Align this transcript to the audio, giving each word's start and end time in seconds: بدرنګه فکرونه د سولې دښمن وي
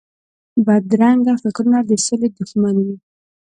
بدرنګه 0.65 1.33
فکرونه 1.43 1.79
د 1.89 1.91
سولې 2.05 2.27
دښمن 2.37 2.75
وي 2.85 2.95